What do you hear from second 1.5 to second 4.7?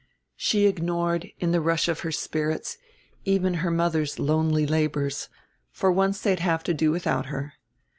the rush of her spirits, even her mother's lonely